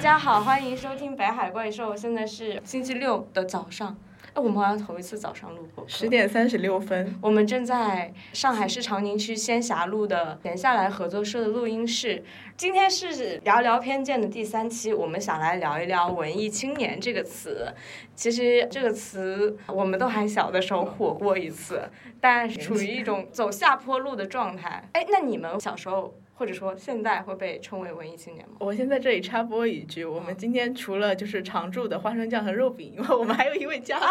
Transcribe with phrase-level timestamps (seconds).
[0.00, 1.92] 家好，欢迎收听《北海怪兽》。
[1.96, 3.94] 现在是星期六的早上，
[4.32, 5.84] 哎，我们好像头一次早上录播。
[5.86, 12.24] 十点三十六分，我们正在上海市长宁区仙霞路的闲下来合作社的录音室。
[12.56, 17.70] 今天是聊聊偏见的第三期，我们想来聊一聊“文艺青年”这个词。
[18.14, 21.82] 其实这个词我们都还小的时候火过一次，
[22.18, 24.82] 但处于一种走下坡路的状态。
[24.94, 26.14] 哎，那你们小时候？
[26.40, 28.54] 或者说现在会被称为文艺青年吗？
[28.60, 34.06] 我先在这里插播一句，我们今天除了就是常驻的花生酱和肉饼，因为我们还有一位嘉宾，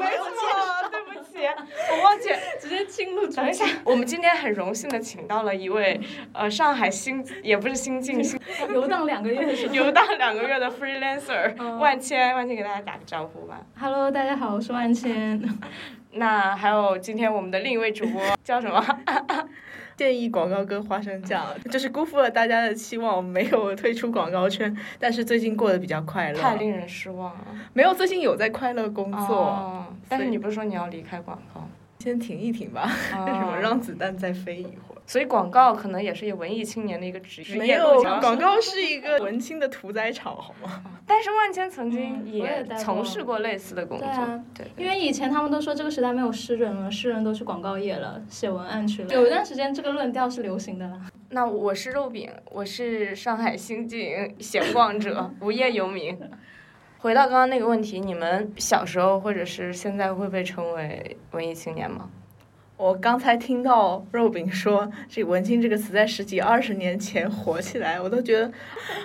[0.00, 1.38] 没错，对不起，
[1.90, 2.28] 我忘记
[2.60, 3.26] 直接进入。
[3.26, 6.00] 等一下，我们今天很荣幸的请到了一位
[6.32, 8.38] 呃上海新也不是新晋新
[8.72, 13.60] 游荡两个月的游荡两个月的 freelancer 万千，万千给大家打个招呼吧。
[13.76, 15.42] Hello，大家好，我是万千。
[16.12, 18.80] 那还有今天我们的另一位主播叫什么？
[20.02, 26.40] 建议广告跟花生酱，就是辜负了大家的期望，没有退出广告圈，但是最近过得比较快乐。
[26.40, 27.46] 太令人失望了。
[27.72, 29.86] 没有，最近有在快乐工作。
[30.08, 31.68] 但是你不是说你要离开广告？
[32.00, 34.98] 先停一停吧， 什么让子弹再飞一会儿。
[35.06, 37.58] 所以广告可能也是文艺青年的一个职业。
[37.58, 40.82] 没有，广告是一个文青的屠宰场，好吗？
[41.06, 44.06] 但是万千曾经也从事过类似的工作。
[44.06, 44.66] 对啊，对。
[44.76, 49.08] 因为以前他们都说这个时代没有诗人了，诗人都去广告业了，写文案去了。
[49.12, 50.90] 有一段时间这个论调是流行的。
[51.30, 56.18] 那我是肉饼，我是上海新晋闲逛者，无业游民。
[56.98, 62.08] 回到刚刚那个问题，你们小时候或者是现在会被称为文艺青年吗？
[62.78, 68.50] 我刚才听到肉饼说这“文青”这个词在十几二十年前火起来，我都觉得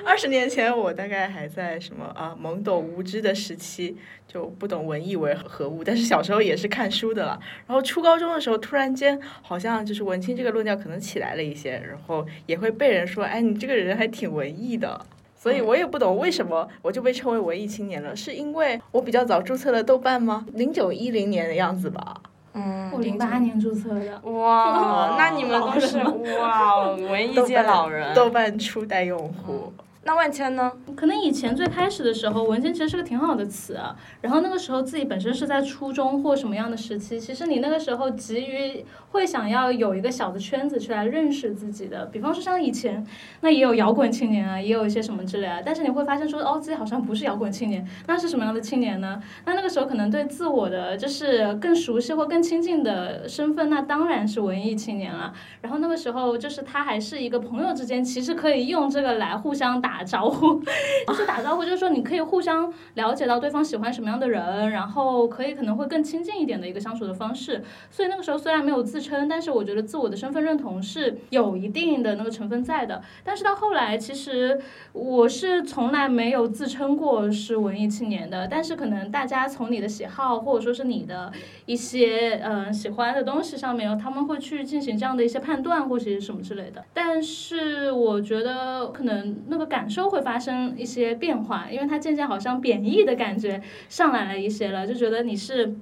[0.04, 3.96] 二十年前我大概还在什么啊懵懂无知的时期，
[4.28, 5.84] 就不懂文艺为何物。
[5.84, 7.40] 但是小时候也是看书的了。
[7.68, 15.06] 然后初高中的时候，突然间好像就是文青这个论调可能起来了一些，然后也会被人说，哎，你这个人还挺文艺的。
[15.36, 20.48] 所以我也不懂为什么我就被称为文艺青年了，是因为我比较早注册了豆瓣吗？
[20.54, 22.24] 零九一零年的样子吧。
[22.54, 24.20] 嗯，我零八年注册的。
[24.32, 25.98] 哇，那你们都是
[26.40, 29.74] 哇文艺界老人，豆瓣初代用户。
[30.08, 30.72] 那万千呢？
[30.96, 33.94] 可能以前最开始的时候，文青其实是个挺好的词啊。
[34.22, 42.06] 然后那个时候自己本身是在初中或什么样的时期，其实你那个时候急于会想要有一个小的圈子去来认识自己的。
[42.06, 43.06] 比方说像以前，
[43.42, 45.62] 那也有摇滚青年啊，也有一些什么之类的。
[45.66, 49.22] 但是你会发现说，哦，自己好像不是摇滚青年，那是什么样的青年呢？
[49.44, 55.34] 那那个时候可能对自我的就是更熟悉或更亲近的身份，那当然是文艺青年了。
[55.60, 59.97] 然后那个时候就是他还是一个朋友之间，其实可以用这个来互相打。
[59.98, 60.62] 打招呼，
[61.08, 67.64] 就是打招呼，就是说你可以互相了解到对方喜欢什么样的人，然后可以可能会更亲近一点的一个相处的方式。
[67.90, 73.02] 所以那个时候虽然没有自称，但是我觉得自我的身份认同是有一定的那个成分在的。
[73.24, 74.62] 但是到后来，其实
[74.94, 78.48] 我是从来没有自称过是文艺青年的。
[78.48, 81.32] 但是可能大家从你的喜好或者说是你的
[81.66, 86.86] 一些嗯喜欢的东西上面，他们会去进行这样的一些判断或者是什么之类的。
[86.94, 89.87] 但是我觉得可能那个感。
[89.88, 95.78] 感受会发生一些变化，因为它渐渐好像贬义的感觉上来了一些了，就觉得你是。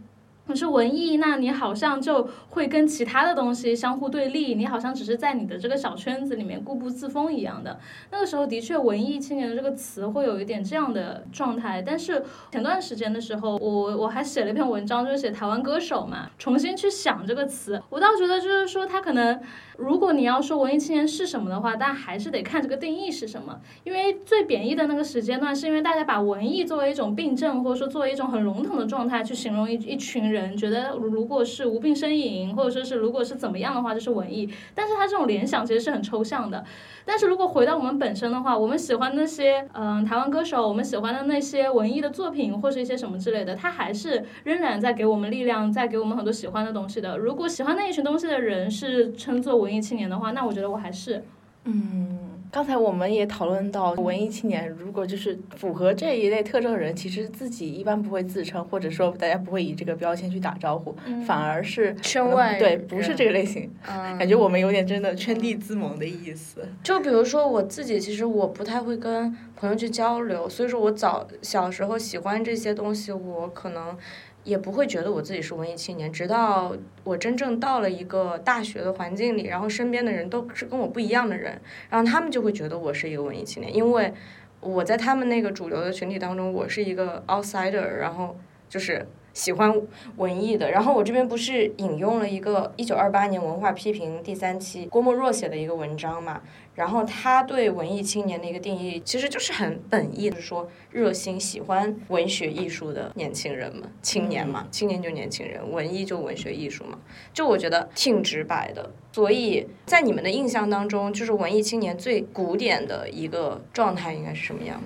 [0.48, 7.80] 可是文艺，那你好像就会跟其他的东西相互对立，你好像只是在你的这个小圈子里面固步自封一样的。
[8.12, 11.82] 那个时候的确，文艺青年的这个词会有一点这样的状态。
[11.82, 17.82] 但是前段时间的时候，我我还写了一篇文章，就是写台湾歌手嘛，重新去想这个词。
[17.90, 19.42] 我倒觉得就是说，他可能，
[19.78, 23.60] 如果你要说文艺青年是什么的话，但还是得看这个定义是什么。
[23.84, 30.35] 因为最贬义的那个时间段，是因为大家把文艺作为一种病症，或者说作为一种很笼统的状态去形容一一群人。
[30.36, 34.50] 人觉得如果是无病呻吟，或者说是如果是怎么样的话，就是文艺。
[34.74, 36.64] 但是他这种联想其实是很抽象的。
[37.06, 47.18] 但是如果回到我们本身的话，我们喜欢那些嗯台湾歌手，我们喜欢的那些文艺的作品，或是一些什么之类的，他还是仍然在给我们力量，在给我们很多喜欢的东西的。
[47.18, 51.24] 如果喜欢那一群东西的人是称作文艺青年的话，那我觉得我还是
[51.64, 52.15] 嗯。
[52.56, 60.96] 刚才我们也讨论到，文艺青年如果就是符合这一类特征的人，其实自己一般不会自称，或者说大家不会以这个标签去打招呼，
[61.28, 66.66] 反而是圈外对，不是这个类型，感觉我们有点真的圈地自萌的意思。
[66.82, 73.98] 就比如说我自己，其实我不太会跟朋友去交流，所以说我早小时候喜欢这些东西，我可能。
[74.46, 76.72] 也不会觉得我自己是文艺青年，直到
[77.04, 81.60] 我真正到了一个大学的环境里，然后身边的人都是跟我不一样的人，
[81.90, 84.14] 然后他们就会觉得我是一个文艺青年，因为
[84.62, 88.38] 我在他们那个主流的群体当中，我是一个 outsider，然后
[88.70, 89.82] 就是喜欢
[90.18, 90.70] 文艺的。
[90.72, 96.42] 然后我这边不是引用了一个一九二八年文化批评第三期郭沫若写的一个文章嘛，
[96.76, 107.00] 然后他对文艺青年的一个定义其实就是很本意，就是说热心喜欢文学艺术的年轻人们，青年嘛，青年就年轻人，文艺就文学艺术嘛，
[107.34, 108.92] 就我觉得挺直白的。
[109.14, 114.82] 所以在你们的印象当中，就是文艺青年最古典的一个状态应该是什么样？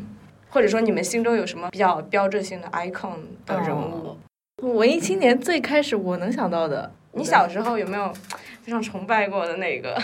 [0.51, 4.15] 或者说你们心中有什么比较标志性的 icon 的人物？
[4.61, 8.13] 文艺青年最开始我能想到的，你小时候有没有
[8.61, 9.99] 非常崇拜过的那个？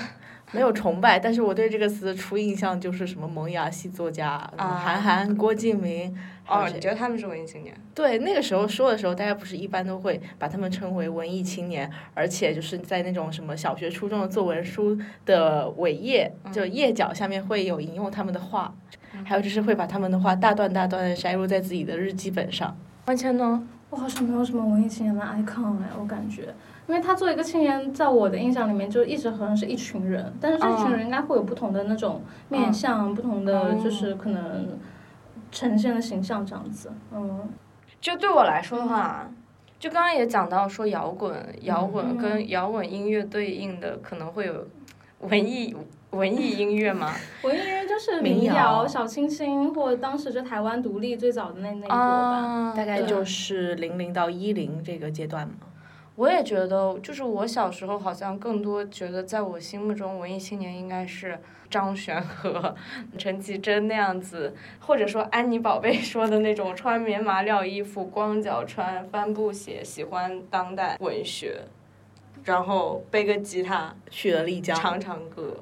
[0.56, 6.16] 没有崇拜，但是我对这个词的初印象就是什么萌芽系作家，韩寒、郭敬明。
[6.48, 7.76] 哦，你觉得他们是文艺青年？
[7.96, 18.72] 对，那个时候说的时候，大家不是一般都会把他们称为文艺青年，而且就是在那种什么小学、初中的作文书的尾页，就页角下面会有引用他们的话，
[19.24, 22.78] 还有就是会把他们的话大段大段的摘录在自己的日记本上。
[23.08, 23.68] 完全呢？
[23.90, 26.54] 我好像没有什么文艺青年的 icon 哎，我感觉，
[26.88, 34.78] 因为他作为一个青年，在我的印象里面就一直好像是一群人，但是这群人应该会有不同的那种面相，不同的就是可能
[35.52, 36.92] 呈现的形象这样子。
[37.12, 37.50] 嗯，
[38.00, 39.30] 就对我来说的话，
[39.80, 44.68] 就刚刚也讲到说摇滚，摇滚跟摇滚音乐对应的可能会有
[45.22, 45.76] 文艺。
[46.12, 47.12] 文艺音乐吗？
[47.44, 55.56] 文艺音乐就是民谣、小清新，或者当时就台湾独立最早的那那一波吧，大概就是零零到一零这个阶段嘛。
[56.16, 61.38] 我也觉得，就是我小时候好像更多觉得，在我心目中文艺青年应该是
[61.70, 62.74] 张悬和
[63.18, 71.64] 陈绮贞那样子，或者说安妮宝贝 说的那种穿棉麻料衣服、光脚穿帆布鞋、喜欢当代文学，
[72.46, 75.58] 然后背个吉他去了丽江唱唱歌。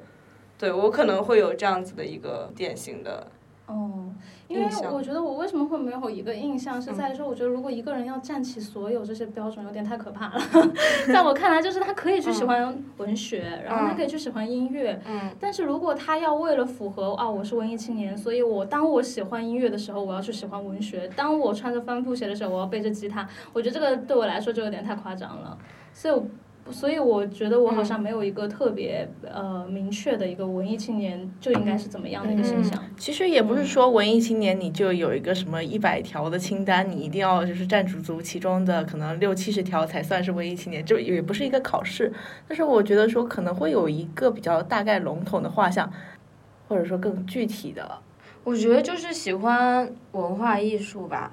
[0.56, 3.26] 对我可能会有这样子的一个典型的
[3.66, 4.08] 哦，
[4.48, 10.40] 因为我觉得我为什么会没有一个印象是在说，我觉得如果一个人要站起所有这些标准，有点太可怕了。
[11.08, 23.26] 在我看来，就是他可以去喜欢文学，然后他可以去喜欢音乐，嗯，但是如果他要为了符合啊，我是文艺青年，所以我当我喜欢音乐的时候，我要去喜欢文学；当我穿着帆布鞋的时候，我要背着吉他。
[23.52, 25.56] 我觉得这个对我来说就有点太夸张了，
[25.92, 26.22] 所以。
[26.70, 32.82] 所以我觉得我好像没有一个特别呃明确的一个文艺青年就应该是怎么样的一个形象。
[32.96, 42.10] 其实也不是说文艺青年你就有一个什么一百条的清单，你一定要就是占足足其中的可能六七十条才算是文艺青年，就也不是一个考试。
[42.48, 45.92] 但是我觉得说可能会有一个比较大概笼统的画像，
[46.66, 47.98] 或者说更具体的。
[48.42, 51.32] 我觉得就是喜欢文化艺术吧，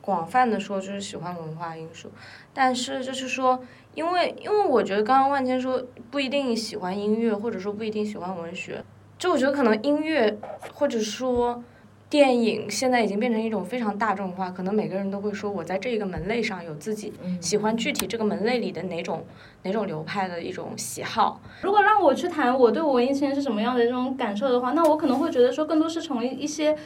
[0.00, 2.10] 广泛的说就是喜欢文化艺术，
[2.54, 3.62] 但是就是说。
[3.94, 8.82] 因为，因为我觉得刚刚万千说不一定喜欢音乐，或者说不一定喜欢文学，
[9.18, 10.38] 就我觉得可能音乐
[10.72, 11.62] 或者说
[12.08, 19.24] 电影现在已经变成一种非常大众化，可能每个人都会说我在这个门类上有自己喜欢具体这个门类里的哪种
[19.64, 21.40] 哪种流派的一种喜好。
[21.62, 26.76] 如果让我去谈我对文艺青年是什么样的这种感受的话，那我可能会觉得说更多是从一些。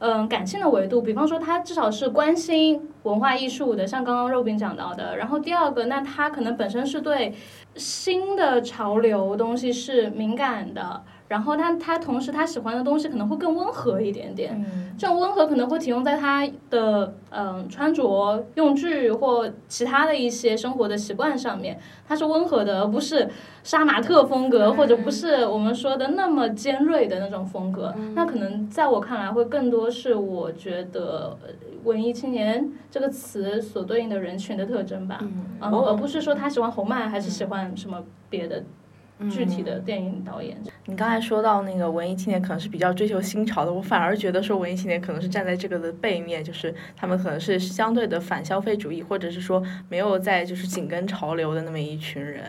[0.00, 5.16] 嗯，感性的维度，比方说他至少是关心文化艺术的，像刚刚肉饼讲到的。
[5.18, 7.34] 然后第二个，那他可能本身是对
[7.76, 11.02] 新的潮流东西是敏感的。
[11.30, 14.66] 然后他他同时他喜欢的东西可能会更温和一点点，
[14.98, 23.28] 这种温和可能会体用在他的嗯穿着用具或其他的一些生活的习惯上面，他是温和的，而不是
[23.62, 27.94] 杀马特风格，或者不是我们说的那么尖锐的那种风格。
[28.16, 31.38] 那可能在我看来会更多是我觉得
[31.84, 38.64] 文艺青年这个词所对应的人群的特征吧，嗯，而不是说他喜欢侯麦还是喜欢什么别的。
[39.28, 52.44] 具体的电影导演，你刚才说到那个文艺青年可能是比较追求新潮的，我反而觉得说文艺青年可能是站在这个的背面，就是他们可能是相对的反消费主义，或者是说没有在就是紧跟潮流的那么一群人。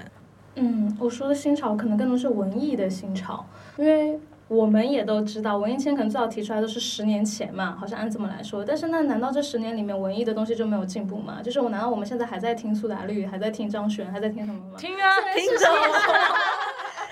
[0.56, 3.46] 嗯，我说的新潮可能更多是文艺的新潮，
[3.78, 4.20] 因为。
[4.52, 8.66] 我们也都知道，文艺青年可能最早提出来都是十年前嘛，好像按这么来说。
[8.66, 11.40] 但是那难道这十年里面文艺的东西就没有进步吗？
[11.42, 14.76] 就是我难道我们现在还在听苏打绿，还在听张悬，还在听什么吗？
[14.78, 15.66] 听啊，听着。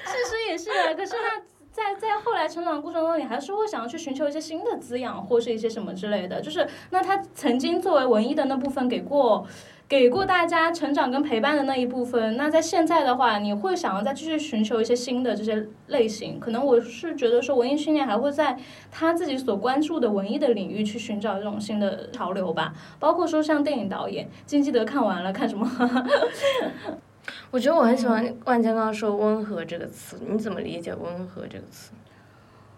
[0.03, 1.39] 事实也是，可是那
[1.72, 6.41] 在在后来成长过程中，你还是会想要去寻求一些新的滋养，或是一些什么之类的。
[6.41, 9.48] 就是那他曾经作为文艺的那部分给过。
[9.89, 16.39] 给过大家成长跟陪伴的那一部分，那在现在的话，你会想要再继续寻求一些新的这些类型？
[16.39, 18.55] 可能我是觉得说，文艺青年还会在
[18.91, 22.72] 他自己所关注的文艺的领域去寻找这种新的潮流吧。
[23.00, 25.67] 包括说像电影导演金基德看完了看什么？
[27.50, 31.93] 我觉得我很喜欢万坚刚刚说“温和”这个词，你怎么理解“温和”这个词？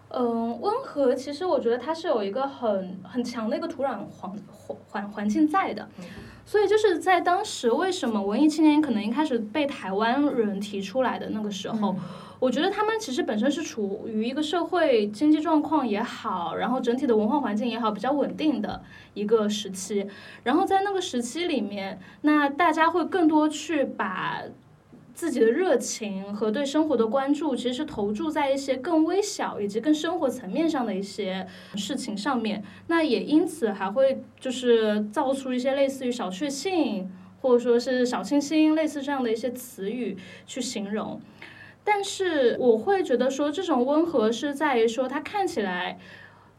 [0.08, 5.86] 嗯，温和其实我觉得它是有一个很很强的一个土壤环环环环境在的，
[6.44, 11.96] 所以就是在当时为什么文艺青年可能一开始被台湾人提出来的那个时候，
[12.38, 18.82] 我觉得他们其实本身是处于一个社会经济状况也好，然后整体的文化环境也好比较稳定的
[19.14, 20.06] 一个时期，
[20.42, 24.42] 然后在那个时期里面，那大家会更多去把。
[25.14, 32.62] 自己的热情和对生活的关注，其实是投注在一些更微小以及更生活层面上的一些事情上面。
[32.86, 40.16] 那也因此还会就是造出一些类似于小确幸，或者说是小清新，类似这样的一些词语
[40.46, 41.20] 去形容。
[41.84, 45.98] 但是我会觉得说，这种温和是在于说，它看起来。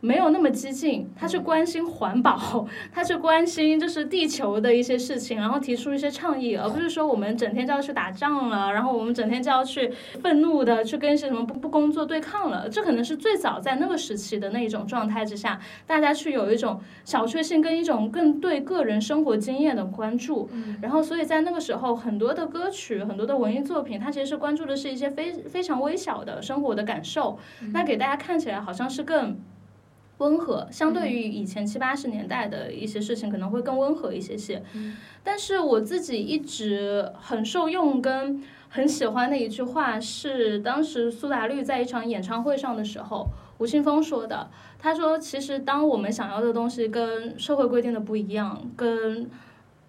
[0.03, 9.89] 没有那么激进，他去关心环保， 他去关心就是地球的一些事情，然后提出一些倡议，而不是说我们整天就要去打仗了，然后我们整天就要去
[10.21, 12.67] 愤怒的去跟一些什么不不工作对抗了。
[12.67, 15.57] 这可能是最早在那个时期的那一种状态之下，
[15.87, 20.49] 大家去有一种小确幸跟一种更对个人生活经验的关注。
[20.81, 27.39] 然后，所以在那个时候，很多的歌曲、很多的文艺作品，它其实是关注的是一些非非常微小的生活的感受，
[27.71, 29.39] 那给大家看起来好像是更。
[30.19, 34.63] 温和，相对于以前七八十年代的一些事情，可能会更温和一些些。
[35.23, 43.27] 但是我自己一直很受用跟很喜欢的一句话是，当时苏打绿在一场演唱会上的时候，
[43.57, 44.49] 吴青峰说的。
[44.79, 49.29] 他说：“其实当我们想要的东西跟社会规定的不一样，跟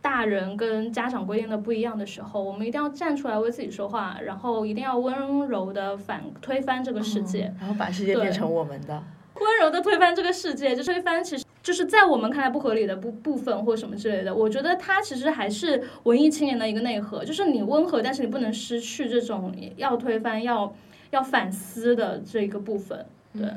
[0.00, 9.02] 大人跟家长规定的不一样的时候，我们一定要站出来为自己说话，然后一定要温柔的反推翻这个世界，然后把世界变成我们的。”
[9.40, 14.34] 温柔的推翻这个世界，就推翻其实就是在我们看来不合理的部部分或什么之类的。
[14.34, 20.74] 我觉得它其实还是文艺青年的一个内核，就是你温和，但是你不能失去这种要推翻、要
[21.10, 23.04] 要反思的这一个部分。
[23.36, 23.48] 对，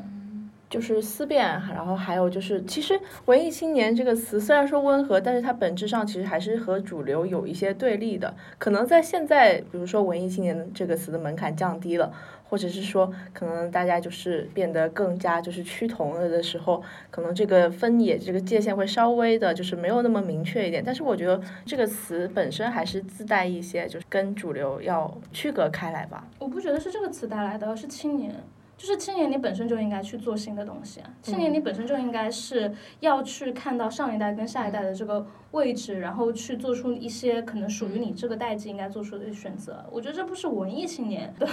[0.70, 1.46] 就是思辨。
[1.46, 8.34] 然后还有就是，其实文艺青年这个词虽然说温和，但是它本质上其实还是和主流有一些对立的。
[8.58, 12.12] 可能在现在，比如说文艺青年这个词的门槛降低了。
[12.50, 20.82] 或者是说，可能大家就是变得更加就是趋同了的时候，可能这个分野这个界限会稍微的，就是没有那么明确一点。
[20.86, 26.28] 但是我觉得这个词本身还是自带一些，就是跟主流要区隔开来吧。
[26.40, 28.34] 我不觉得是这个词带来的，是青年。
[28.78, 31.10] 就是青年，你本身就应该去做新的东西啊！
[31.24, 39.84] 青年，你本身就应该是要去看到上一代跟下一代的这个位置，然后去做出一些可能属于你这个代际应该做出的选择。
[39.92, 41.48] 我觉得这不是文艺青年的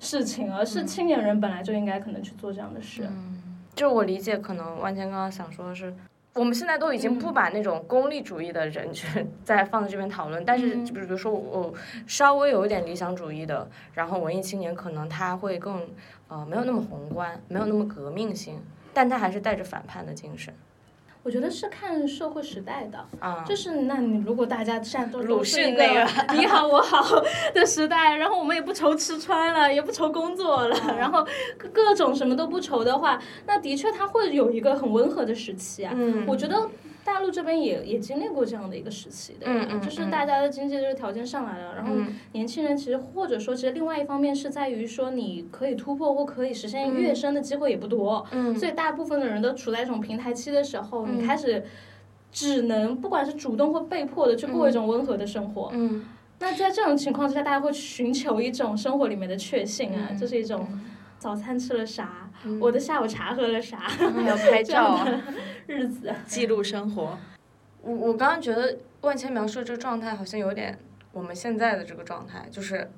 [0.00, 3.06] 事情，而是青年人本来就应该可能去做这样的事。
[3.06, 3.42] 嗯，
[3.74, 5.94] 就我理解，可能万千刚刚想说的是。
[6.34, 11.74] 我们现在都已经不把那种功利主义的人群再放在这边讨论，但是就比如说我
[12.06, 15.86] 稍微有一点理想主义的，然后文艺青年可能他会更
[16.28, 18.58] 呃没有那么宏观，没有那么革命性，
[18.94, 20.54] 但他还是带着反叛的精神。
[21.22, 27.22] 我觉得是看社会时代的，啊，就是那你如果大家现在都鲁迅那个你好我好
[27.54, 31.26] 的时代，然后我们也不愁吃穿了，也不愁工作了，然后
[31.72, 35.92] 各种什么都不愁的话，那的确他会有一个很温和的时期啊。
[35.94, 36.68] 嗯，我觉得。
[37.04, 39.46] 大陆这边也也经历过这样的一个时期的，
[39.80, 41.94] 就是大家的经济这个条件上来了，然后
[42.32, 51.64] 年轻人其实或者说其实另外一方面是在于说你可以突破或可以实现跃升的机会也不多，所以大部分的人都处在一种平台期的时候，你开始
[52.30, 55.72] 只能不管是主动或被迫的去过一种温和的生活。
[56.38, 60.66] 那在这种情况之下，大家会寻求一种生活里面的确信啊，这是一种
[61.22, 62.28] 早餐吃了啥。
[62.60, 63.76] 我的下午茶喝了啥？
[63.78, 65.06] 还有拍 照，
[65.68, 67.16] 日子记录生活。
[67.80, 70.76] 我我刚刚觉得万千描述的这个状态好像有点
[71.12, 72.90] 我们现在的这个状态，就是，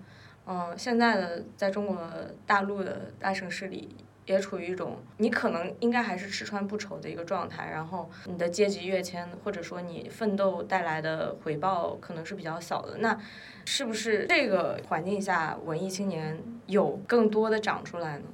[0.47, 1.99] 嗯，现在的在中国
[2.47, 3.95] 大陆的大城市里，
[4.26, 12.99] 也处于一种你可能应该还是吃穿不愁的一个状态，然后你的阶级跃迁或者说你奋斗带来的回报可能是比较小的。
[12.99, 13.19] 那
[13.64, 18.25] 是不是这个环境下文艺青年有更多的长出来呢？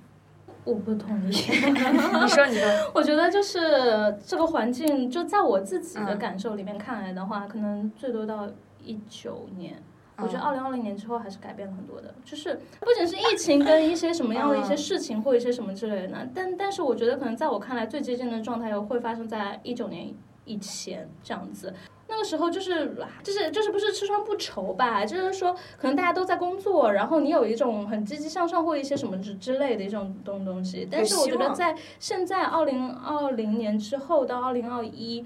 [0.62, 1.30] 我不同意。
[1.32, 2.68] 你说，你说。
[2.94, 3.58] 我觉得就是
[4.24, 8.46] 这个环境，就在我自己的感受里面看来的话，可能最多到
[8.78, 9.82] 一九年。
[10.22, 20.12] 我觉得二零二零年之后还是改变了很多的，就是不仅是疫情跟一些什么样的一些事情或一些什么之类的，但但是我觉得可能在我看来最接近的状态会发生在一九年
[20.44, 21.72] 以前这样子。
[22.12, 30.88] 那个时候就是就是就是不是吃穿不愁吧，就是说可能大家都在工作，然后你有一种很积极向上或一些什么之之类的一种东东西。
[30.90, 35.24] 但是我觉得在现在二零二零年之后到二零二一，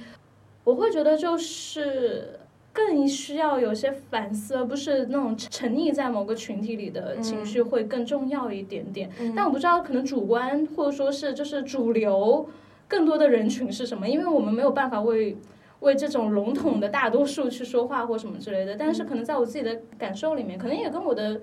[0.63, 2.39] 我会觉得就是
[2.75, 9.09] 更需要有些反思，而不是那种沉溺在某个群体里的情绪会更重要一点点。
[9.35, 12.49] 但我不知道，可能主观或者说是就是主流
[12.89, 15.37] 更多的人群是什么，因为我们没有办法为
[15.81, 18.75] 为这种笼统的大多数去说话或什么之类的。
[18.75, 21.41] 但是可能在我自己的感受里面，可能也跟我的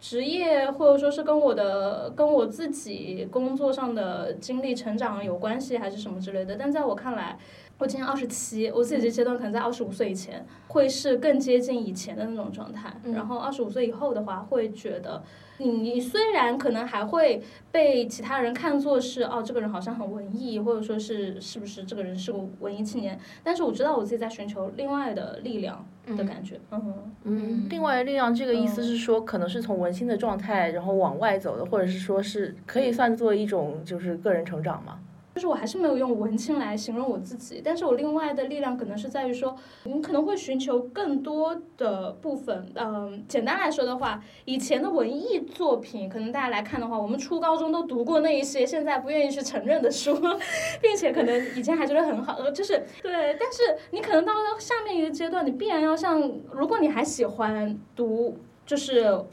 [0.00, 6.56] 职业或者说是跟我的跟我自己工作上的经历成长有关系，还是什么之类的。
[6.56, 7.38] 但在我看来。
[7.82, 15.20] 我今年二十七，我自己这阶段可能在二十五岁以前会是更接近以前的那种状态，然后二十五岁以后的话，会觉得
[15.58, 25.84] 你虽然可能还会被其他人看作是哦，这个人好像很文艺，或者说是是不是这个人是个文艺青年，但是我知道我自己在寻求另外的力量
[26.16, 35.00] 的感觉，嗯嗯，另外的力量这个意思是说，可能是从文心的状态然后往外走的，或者是说是可以算作一种就是个人成长吗？
[35.42, 42.64] 就是我还是没有用文青来形容我自己，但是我另外的力量可能是在于说，你可能会寻求更多的部分。
[42.76, 50.16] 嗯，简单来说的话，以前的文艺作品，可能大家来看的话，我们初高中都读过那一些现在不愿意去承认的书，
[50.80, 53.36] 并且可能以前还觉得很好，呃，就是对。
[53.40, 56.22] 但是你可能到了下面一个阶段，你必然要像，
[56.52, 59.24] 如果你还喜欢读，就是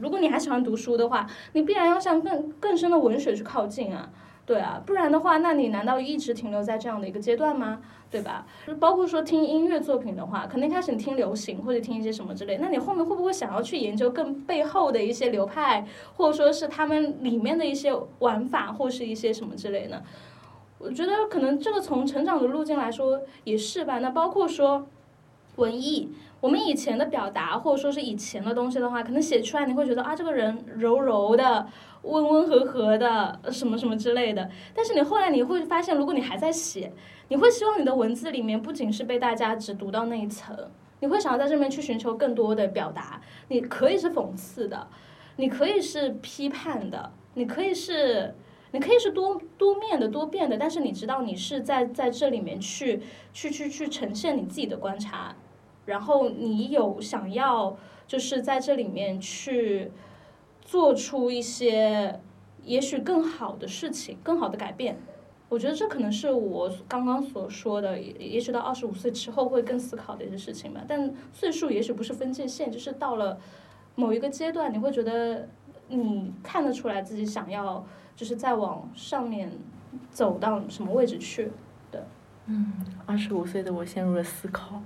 [0.00, 4.10] 如果你还喜欢读书的话，你必然要向更更深的文学去靠近啊。
[4.48, 7.82] 对啊，不然的话，那你难道一直停留在这样的一个阶段吗？
[8.10, 8.46] 对吧？
[8.66, 15.86] 就包括说听音乐作品的话，可能一开始你听流行或者听一些什么之类，那你后面会不会想要去研究更背后的一些流派，
[16.16, 20.02] 或者说是他们里面的一些玩法，或是一些什么之类呢？
[20.78, 23.98] 我觉得可能这个从成长的路径来说也是吧。
[23.98, 24.86] 那包括说
[25.56, 31.66] 文艺，我们以前的表达或者说是以前的东西的话，可能写出来你会觉得啊，这个人柔柔的。
[32.02, 36.92] 温温和和的什么什么之类的，但是你后来你会发现，如果你还在写，
[37.28, 40.56] 你会希望你的文字里面不仅是被大家只读到那一层，
[41.00, 43.20] 你会想要在这边去寻求更多的表达。
[43.48, 44.86] 你可以是讽刺的，
[45.36, 48.34] 你可以是批判的，你可以是，
[48.70, 50.56] 你可以是多多面的、多变的。
[50.56, 53.02] 但是你知道，你是在在这里面去
[53.32, 55.34] 去去去呈现你自己的观察，
[55.86, 59.90] 然后你有想要就是在这里面去。
[60.68, 62.20] 做出一些
[62.62, 64.98] 也许更好的事情，更好的改变，
[65.48, 70.84] 我觉得这可能是我刚刚所说的，也许到二十五岁之后会更思考的一些事情吧。
[70.86, 73.40] 但岁数也许不是分界线，就是到了
[73.94, 75.48] 某一个阶段，你会觉得
[75.88, 77.82] 你看得出来自己想要
[78.14, 79.50] 就是再往上面
[80.10, 81.50] 走到什么位置去
[81.90, 82.06] 的。
[82.44, 82.74] 嗯，
[83.06, 84.82] 二十五岁的我陷入了思考。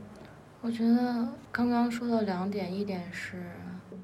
[0.61, 3.43] 我觉得刚刚说的两点，一点是。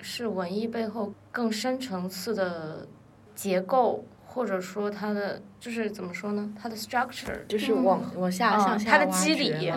[0.01, 2.87] 是文艺背后更深层次的
[3.35, 6.53] 结构，或者说它的就是怎么说呢？
[6.61, 9.73] 它的 structure 就是往往下向下它的基底，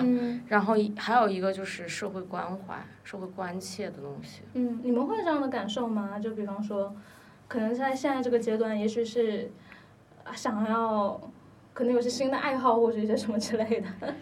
[0.47, 4.41] 然后还有一个就是社会关怀、社会关切的东西。
[4.53, 6.19] 嗯，你们会有这样的感受吗？
[6.19, 6.95] 就比方说，
[7.47, 9.51] 可能在现在这个阶段，也许是
[10.36, 11.19] 想要，
[11.73, 14.13] 可能有些新的爱好或者一些什么之类的。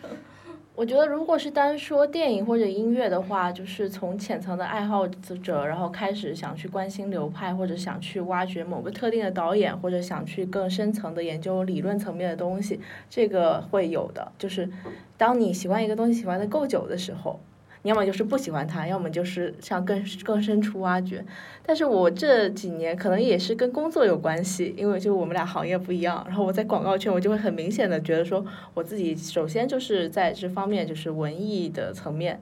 [0.80, 14.32] 我觉得，如果是单说电影或者音乐的话，就是从浅层的爱好者，然后开始想去关心流派，或者想去挖掘某个特定的导演，或者想去更深层的研究理论层面的东西，这个会有的。
[14.38, 14.70] 就是
[15.18, 17.42] 当你喜欢一个东西喜欢的够久的时候。
[17.82, 21.24] 你要么就是不喜欢他，要么就是向更更深处挖掘。
[21.66, 26.24] 但是我这几年可能也是跟工作有关系，因为就我们俩行业不一样。
[26.28, 32.42] 然后我在广告圈，我就会很明显的觉得说，我自己首先就是在这方面就是文艺的层面，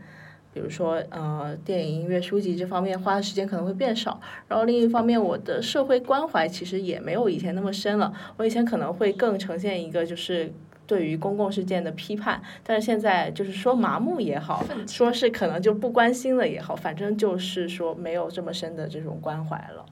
[0.54, 4.19] 比如说呃电影、音乐、书籍这方面花的时间可能会变少。
[4.47, 8.12] 然后另一方面，我的社会关怀其实也没有以前那么深了。
[8.38, 10.52] 我以前可能会更呈现一个就是。
[10.88, 19.86] 对于公共事件的批判，但是现在就是说麻木也好，说是可能就不关心了也好，反正就是说没有这么深的这种关怀了。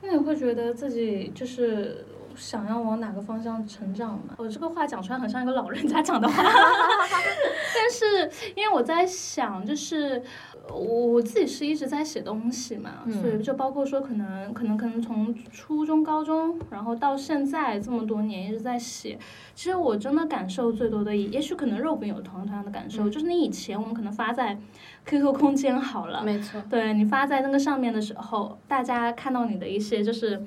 [0.00, 2.06] 那你会觉得自己就是
[2.38, 4.34] 想要往哪个方向成长嘛？
[4.38, 10.22] 我这个话讲出来很像一个老人家讲的话， 但是因为我在想，就是。
[10.70, 19.18] 我我自己是一直在写东西嘛，所以就包括说可能可能可能从初中高中，然后到现在这么多年一直在写。
[19.54, 24.58] 其实我真的感受最多的，也许可能肉饼有同同样的感受，就是你以前我们可能发在
[25.06, 30.44] QQ 空间好了，没错，对你发在那个上面的时候，大家看到你的一些就是。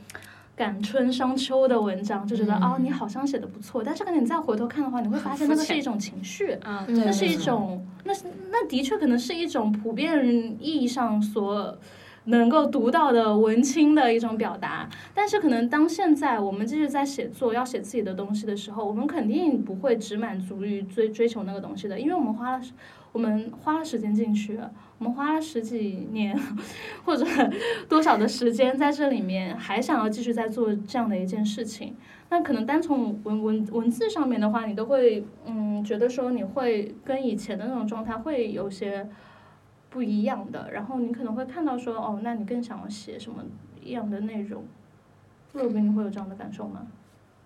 [0.56, 6.56] 感春伤秋的文章，就觉得哦，你好像写的不错，但是可能你再回头看的话，你会发现那个是一种情绪，
[6.88, 10.24] 那是一种，那是那的确可能是一种普遍
[10.60, 11.76] 意义上所
[12.26, 14.88] 能够读到的文青的一种表达。
[15.14, 22.62] 但是可能当现在我们继续在写作，要写自己的东西的时候，我们肯定不会只满足于追追求那个东西的，因为我们花了
[23.12, 24.58] 我们花了时间进去，
[25.00, 26.38] 我们花了十几年
[27.04, 27.26] 或者
[27.90, 31.96] 多少的时间在这里面，还想要继续在做这样的一件事情。
[32.30, 39.10] 那可能单从文文文字上面的话，你都会嗯觉得说你会跟以前的那种状态会有些
[39.92, 43.44] 不一样的，然后你可能会看到说哦，那你更想要写什么
[43.84, 44.64] 样的内容？
[45.54, 46.88] 若冰，你会有这样的感受吗？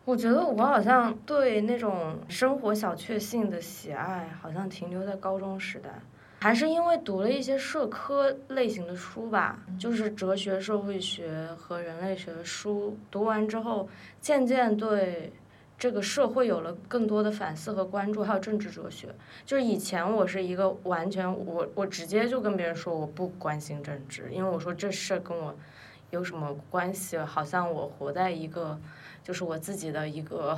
[0.06, 5.90] 我觉得我好像对那种生活小确幸的喜爱，好像停留在高中时代，
[6.42, 12.96] 还是因为读了一些社科类型的书吧，就是哲学、社会学和人类学的书。
[13.10, 13.90] 读完之后，
[14.22, 15.34] 渐渐对
[15.78, 19.14] 这个社会有了更多的反思和关注，还有政治哲学。
[19.46, 25.56] 就是以前我是一个完全我我直接就跟别人说我不关心政治，因为我说这事跟我
[26.12, 27.18] 有什么关系？
[27.18, 28.80] 好像我活在一个。
[29.26, 30.56] 就是我自己的一个，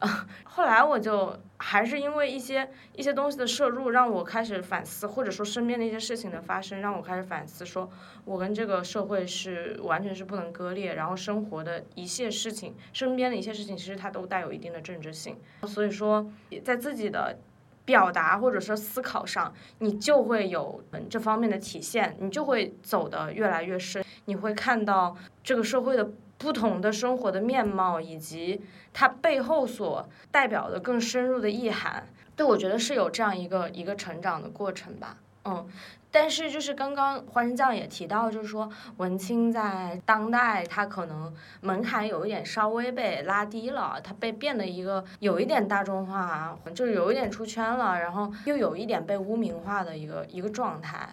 [0.00, 7.88] 呃， 后来我就还是因为一些一些东西的摄入，让我开始反思，或者说身边的一些事情的发生，让我开始反思，说
[8.24, 15.36] 我跟这个社会是完全是不能割裂，然后生活的一切事情，身边的一些事情，其实它都带有一定的政治性，
[15.66, 16.30] 所以说
[16.64, 17.38] 在自己的
[17.84, 26.10] 表达或者说思考上，你就会有这方面的体现，你就会走得越来越深，你会看到这个社会的。
[26.40, 28.62] 不同的生活的面貌，以及
[28.94, 35.18] 它背后所代表的更深入的意涵，对我觉得是有这样一个一个成长的过程吧。
[35.44, 35.66] 嗯，
[36.10, 51.10] 但是就是刚刚花生酱也提到，就是说文青在当代，它可能门槛有一点稍微被拉低了，它被变得一个有一点大众化，就是有一点出圈了，然后又有一点被污名化的一个一个状态。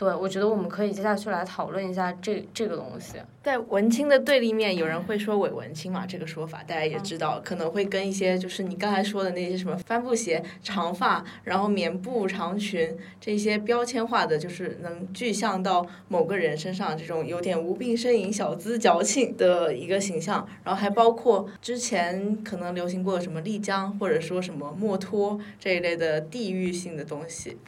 [0.00, 3.18] 对，我觉得我们可以接下去来讨论一下这这个东西。
[3.42, 6.06] 在文青的对立面，有人会说伪文青嘛？
[6.06, 20.48] 这个说法大家也知道，可能会跟一些就是你刚才说的那些什么帆布鞋、长发，然后棉布长裙这些标签化的，就是能具象到某个人身上这种有点无病呻吟、小资矫情的一个形象。
[20.64, 27.58] 然后还包括之前可能流行过什么丽江，或者说什么墨脱这一类的地域性的东西。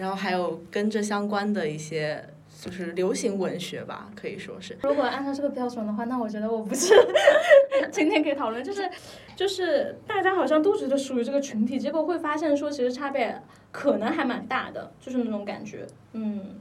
[0.00, 2.24] 然后还有跟这相关的一些，
[2.58, 4.78] 就是流行文学吧，可以说是。
[4.82, 6.94] 如果按照这个标准的话，那我觉得我不是
[7.92, 8.88] 今天可以讨论，就是
[9.36, 15.86] 就是大家好像都觉得属于这个群体，结果会发现说其实差别可能还蛮大的，就是那种感觉。
[16.14, 16.58] 嗯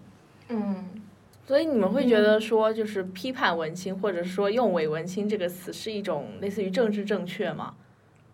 [0.49, 0.85] 嗯，
[1.47, 7.75] 所以你们会觉得说，就是批判文青，或者说用伪文青这个词，是一种类似于政治正确吗？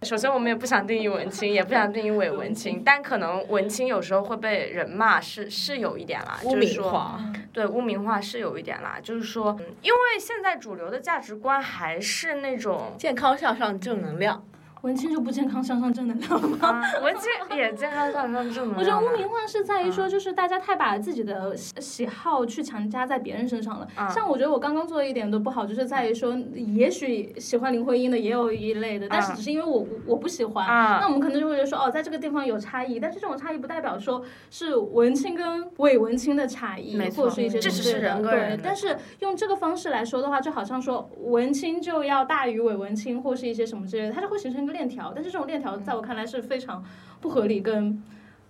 [0.05, 7.19] 首先，我们也不想定义文青，也不想定义伪文青，但可能文青有时候会被人骂，是是有一点啦，就是说，
[7.51, 14.45] 对污名化是有一点啦，就是说，因为现在主流的价值观还是那种健康向上、正能量。
[14.85, 16.79] 文青就不健康向上正能量吗？
[17.01, 18.77] 文青也健康向上正能量。
[18.77, 23.87] 我觉得污名化是在于说，就是大家太把自己的喜好去强加在别人身上了。
[24.13, 30.67] 像我觉得我刚刚做的一点都不好，就是在于说，也许喜欢林徽因的也有一类的，但是只是因为我我不喜欢。
[31.01, 38.55] 那我们可能就会觉得说，哦，在这个地方有差异，但是这种差异不代表说是文青跟伪文青的差异，或者是一些这只是人个人。
[38.55, 44.74] 对，但是用这个方式来说的话，就好像说文青就要大于伪文青，或是一些什么之类的，它就会形成一个。
[44.75, 46.83] 链条，但是这种链条在我看来是非常
[47.21, 48.03] 不合理跟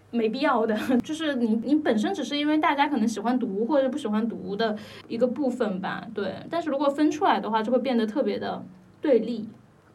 [0.10, 0.76] 没必要的。
[1.04, 4.76] 就是你你本身只是因为大家可能喜欢读或者不喜欢读的
[5.08, 6.36] 一个部分吧，对。
[6.50, 8.64] 但是如果分出来的话，就会变得特别的
[9.00, 9.48] 对立。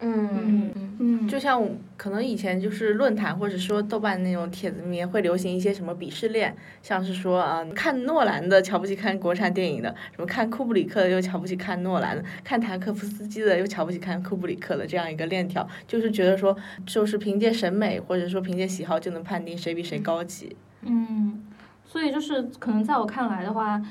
[0.02, 1.62] 嗯嗯嗯，就像
[1.96, 20.56] 可能以前就是论坛或者说豆瓣那种帖子里面会流行一些什么鄙视链，像是说啊，看诺兰的瞧不起看国产电影的，什么看库布里克的又瞧不起看诺兰的，看塔科夫斯基的又瞧不起看库布里克的这样一个链条，就是觉得说就是凭借审美或者说凭借喜好就能判定谁比谁高级。
[20.82, 21.42] 嗯，
[21.84, 23.82] 所以就是可能在我看来的话。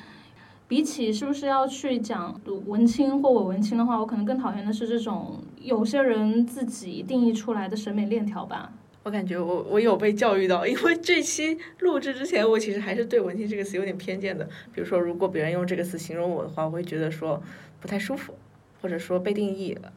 [0.69, 8.71] 比起是不是要去讲文青或伪文青的话，我可能更讨厌的是这种有些人自己定义出来的审美链条吧。
[9.01, 14.45] 我感觉我我有被教育到，因为这期录制之前，我其实还是对文青这个词有点偏见的。
[14.71, 17.41] 比如说，如果别人用这个词形容我的话，我会觉得说
[17.79, 18.35] 不太舒服，
[18.79, 19.91] 或者说被定义了。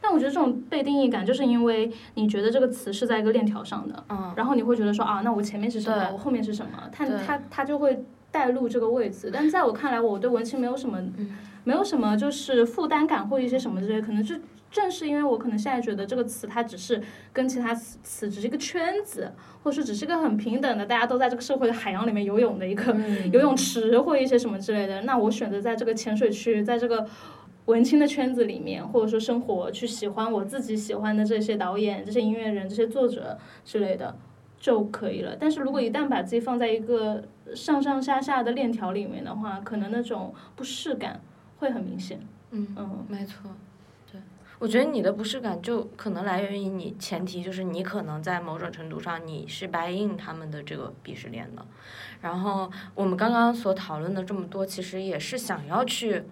[0.00, 8.02] 但我觉得这种被定义感，就是因为你觉得这个词是在一个链条上的，嗯，然后你会觉得说啊，那我前面是什么，我后面是什么，它它它就会。
[8.34, 11.00] 带入这个位置，但在我看来，我对文青没有什么，
[11.62, 14.34] 没有什么就是负担感或一些什么之类，可能就
[14.72, 17.00] 正是因为我可能现在觉得这个词它只是
[17.32, 19.30] 跟其他词词只是一个圈子，
[19.62, 22.92] 或者说只是一个很平等的，大家都在这个社会的海洋里面游泳的一个
[23.32, 27.06] 游泳池或一些什么之类的，那我选择在这个浅水区，在这个。
[27.66, 34.14] 文青的圈子里面，或者说生活，去喜欢我自己喜欢的这些导演、这些音乐人、这些作者之类的
[34.64, 35.36] 就可以了。
[35.38, 37.22] 但是如果一旦把自己放在一个
[37.54, 41.20] 上上下下的链条里面的话，可能那种不适感
[41.58, 42.18] 会很明显。
[42.50, 43.50] 嗯嗯，没错。
[44.10, 44.18] 对，
[44.58, 51.62] 我觉得你的不适感就可能来源于你前提就是你可能在某种程度上你是白应他们的这个鄙视链的。
[52.22, 56.24] 然后我们刚刚所讨论的这么多，其实也是想要去。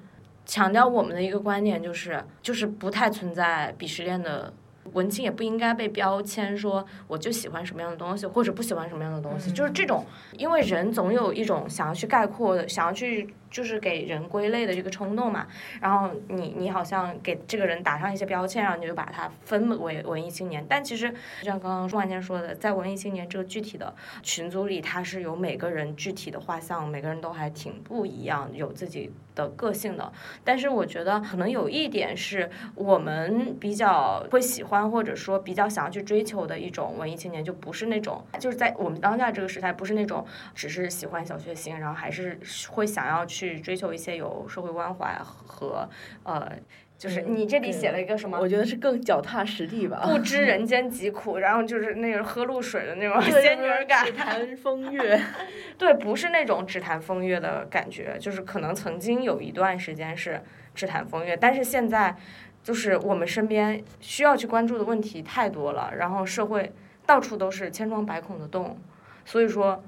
[0.44, 4.52] 强调我们的一个观点就是，就是不太存在鄙视链的
[4.92, 10.04] 文青，也不应该被标签说我就喜欢什么样的东西，或者不喜欢什么样的东西，就是这种，
[10.36, 13.34] 因为人总有一种想要去概括的，想要去。
[13.52, 15.46] 就是给人归类的这个冲动嘛，
[15.80, 20.64] 然后你你好像给这个人打上一些标签，然后你就把他分为文艺青年。
[20.66, 21.10] 但其实
[21.42, 30.10] 就像刚刚万千说的，在文艺青年这个具体的群组里，他是有每个人具体的画像，每个人都还挺不一样，有自己的个性的。
[30.42, 43.41] 但是我觉得可能有一点是我们比较会喜欢或者说比较想要去追求的一种文艺青年，就不是那种就是在我们当下这个时代，不是那种只是喜欢小确幸，然后还是会想要去。
[43.42, 45.88] 去追求一些有社会关怀和
[46.22, 46.48] 呃，
[46.96, 48.38] 就是你这里写了一个什么？
[48.38, 50.00] 我觉得是更脚踏实地吧。
[50.06, 54.06] 不知人间疾苦，然后就是那个喝露水的那种仙女感。
[54.06, 55.20] 只谈风月。
[55.76, 60.40] 对，不是那种只谈风月的感觉，就是可能曾经有一段时间是
[60.72, 62.14] 只谈风月，但是现在
[62.62, 66.72] 就是我们身边需要去关注的问题太多了，然后社会
[67.04, 68.78] 到处都是千疮百孔的洞，
[69.24, 69.82] 所以说。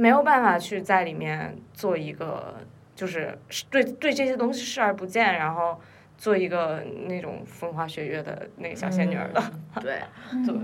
[0.00, 2.54] 没有办法去在里面做一个，
[2.96, 3.38] 就是
[3.70, 5.78] 对对这些东西视而不见，然后
[6.16, 9.42] 做一个那种风花雪月的那个小仙女儿的。
[9.82, 10.00] 对
[10.46, 10.54] 对，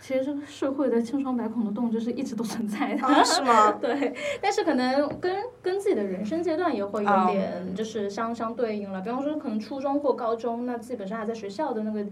[0.00, 3.06] 其实这个社会的千疮百孔的洞就是一直都存在的。
[3.06, 3.72] 啊，是吗？
[3.78, 9.00] 对，但是可能跟跟自己的人生阶段也会有点就是相相对应了。
[9.02, 12.06] 比方说，可能初中或高中，那自己本身还在学校的那个。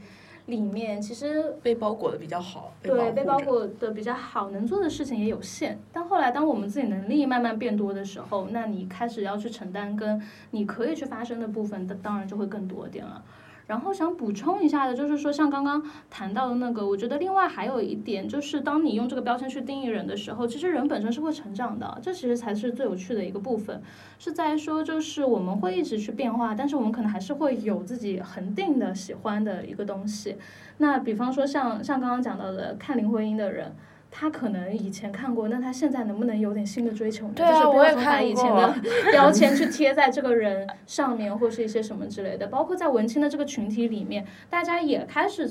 [0.47, 5.79] 里面其实被包裹的比较好，对，被包裹的比较好，能做的事情也有限。
[5.93, 13.23] 但后来，当我们自己能力慢慢变多的时候，那你开始要去承担跟你可以去发生的部分，当然就会更多点了。
[13.67, 23.81] 然后想补充一下的，就是说像刚刚谈到的那个，我觉得另外还有一点，就是当你用这个标签去定义人的时候，其实人本身是会成长的，这其实才是最有趣的一个部分，
[24.19, 30.37] 是在说就是我们会一直去变化，但是我们可能还是会有自己恒定的喜欢的一个东西。
[30.79, 33.75] 那比方说像像刚刚讲到的看林徽因的人。
[34.15, 37.33] 他可能以前看过，那他现在能不能有点新的追求呢？
[37.35, 38.75] 就是不要把以前的
[39.11, 42.47] 标签去贴在这个人上面，或是一些什么之类的。
[42.47, 45.51] 包括在文青的这个群体里面，大家也开始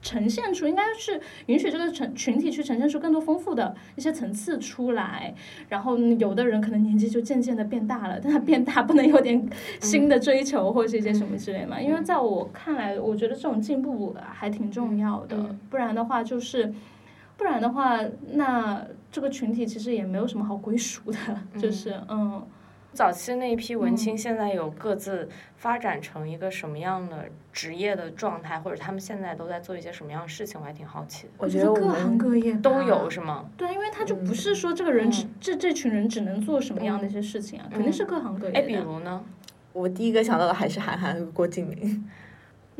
[0.00, 5.34] 呈现出，应该是允许这个群群体去呈现出更多丰富的一些层次出来。
[5.68, 9.46] 然后有的人可能年纪就渐渐的变大了，但他变大不能有点
[9.78, 11.78] 新的追求或是一些什么之类嘛？
[11.78, 15.36] 因为在我看来，我觉得这种进步还挺重要的，
[15.68, 16.72] 不然的话就是。
[17.40, 17.98] 不然的话，
[18.32, 21.18] 那这个群体其实也没有什么好归属的，
[21.58, 22.46] 就是嗯。
[22.92, 31.32] 早期那一批文青现在有各自发展成一个什么样的职业的状态，或者他们现在都在做一些什么样的事情，我还挺好奇的。
[31.38, 33.48] 我觉得各行各业都有是吗？
[33.56, 38.54] 对，因为他就不是说这个人只这这群人只能做什么样的一些事情啊，肯定是各行各业。
[38.54, 39.22] 哎，比如呢？
[39.72, 42.04] 我第一个想到的还是韩寒和郭敬明。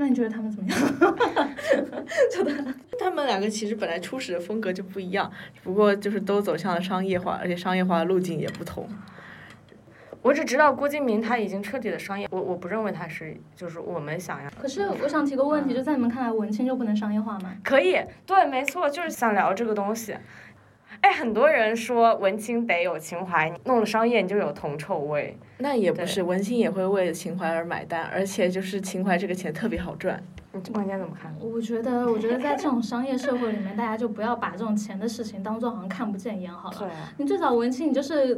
[0.01, 0.79] 那你觉得他们怎么样？
[2.99, 5.31] 他们两个其实本来初始的风格就不一样，
[5.63, 8.89] 不过就是都走向了商业化，而且商业化的路径也不同。
[10.23, 14.49] 我只知道郭敬明他已经彻底的商业，我我不认为他是就是我们想要。
[14.59, 17.55] 可是我想提个问题，就在你们看来，文青就不能商业化吗？
[17.63, 20.17] 可以，对，没错，就是想聊这个东西。
[21.03, 25.37] 哎，很多人说文青得有情怀，弄了商业你就有铜臭味。
[25.59, 30.23] 那也不是，文青也会为情怀而买单，而且就是情怀这个钱特别好赚。
[30.53, 31.33] 你观点怎么看？
[31.41, 36.77] 我觉得，我觉得在这种商业社会里面，大家就不要把这种钱的事情当做好像看不见一样好了。
[36.79, 36.89] 对。
[37.19, 38.35] 你最早文青，你就是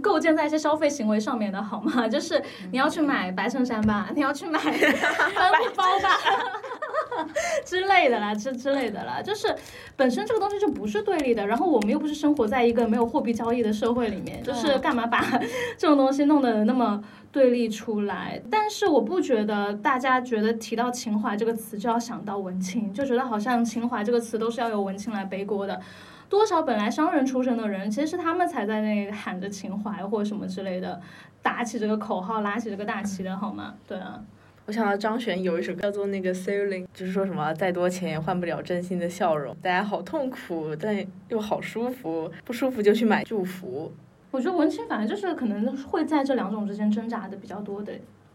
[0.00, 2.06] 构建在一些消费行为上面的好吗？
[2.08, 6.18] 就是你要去买白衬衫吧，你要去买 帆布包吧。
[7.64, 9.54] 之类的啦，之之类的啦，就是
[9.96, 15.20] 本身这个东西就不是对立的，然后我们又不是生活在一个没有货币交易的社会里面，就是干嘛把
[15.76, 18.40] 这种东西弄得那么对立出来？
[18.50, 25.80] 但是我不觉得大家觉得提到情怀这个词就要想到文青，就觉得好像情怀这个词都是要由文青来背锅的。
[26.28, 30.98] 多少本来商人出身的人，其实是他们才在那喊着情怀或者什么之类的，
[31.42, 33.74] 打起这个口号，拉起这个大旗的好吗？
[33.86, 34.18] 对啊。
[34.64, 43.92] 我想到张悬有一首歌叫做那个 Sailing，就是说什么再多钱也换不了真心的笑容，大家好痛苦，但又好舒服，不舒服就去买祝福。
[44.30, 47.92] 我觉得文青反正就是可能会在这两种之间挣扎的比较多的。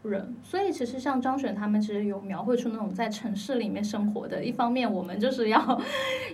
[0.07, 5.81] 人，所以其实像张悬他们其实有描绘出那种在城市里面生活的，一方面我们就是要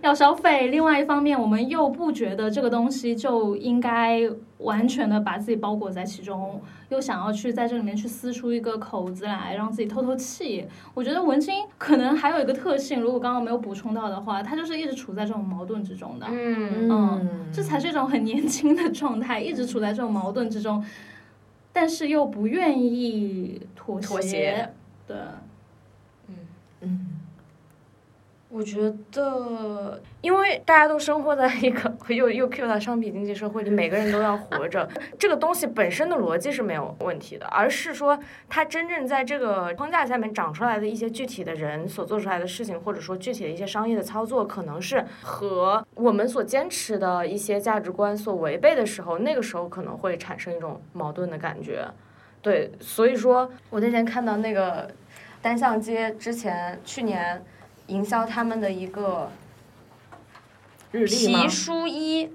[0.01, 4.21] 要消费，另外一方面我们又不觉得这个东西就应该
[4.59, 10.65] 完全的把自己包裹在其中，又想要去在这里面去撕出一个口子来让自己透透气。
[10.93, 16.27] 我觉得文青可能还有一个特性，如果刚刚没有补充到的话，他就是一直处在这种矛盾之中的。
[16.29, 20.83] 嗯嗯，这才是一种很年轻的状态，一直处在这种矛盾之中。
[21.73, 24.71] 但是又不愿意妥妥协，
[25.07, 25.17] 对，
[26.27, 26.35] 嗯
[26.81, 27.07] 嗯，
[28.53, 34.87] 我觉得，因为大家都生活在一个 又又 Q 到商品经济社会里，每个人都要活着，
[35.17, 38.15] 这个东西本身的逻辑是没有问题的，而是说
[38.47, 51.87] 它真正在这个框架下面长出来的一些具体的人所做出来的事情，或者说具体的一些商业的操作，可能是和我们所坚持的一些价值观所违背的时候，那个时候可能会产生一种矛盾的感觉。
[52.39, 54.87] 对，所以说我那天看到那个
[55.41, 57.43] 单向街之前去年。
[57.93, 59.31] 营销他们的一个
[60.91, 62.31] 皮书衣，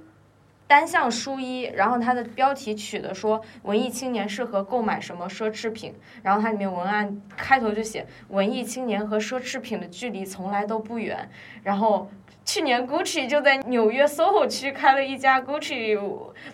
[0.66, 11.28] 单向书衣，然后它的标题取的说文艺青年适合购买什么奢侈品，然后它里面文案开头就写文艺青年和奢侈品的距离从来都不远，
[11.62, 12.10] 然后。
[12.48, 16.00] 去年 Gucci 就在纽约 SOHO 区开了一家 Gucci